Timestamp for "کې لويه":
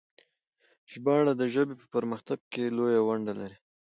2.51-3.01